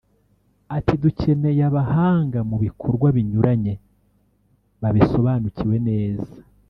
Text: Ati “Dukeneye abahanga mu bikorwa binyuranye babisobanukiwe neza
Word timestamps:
Ati 0.77 0.93
“Dukeneye 1.03 1.61
abahanga 1.69 2.39
mu 2.49 2.57
bikorwa 2.65 3.07
binyuranye 3.15 3.73
babisobanukiwe 4.81 5.75
neza 5.89 6.33